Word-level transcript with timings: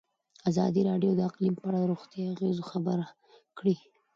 ازادي 0.49 0.81
راډیو 0.89 1.11
د 1.15 1.19
اقلیم 1.29 1.53
په 1.57 1.63
اړه 1.69 1.77
د 1.81 1.85
روغتیایي 1.91 2.31
اغېزو 2.33 2.63
خبره 2.71 3.05
کړې. 3.57 3.75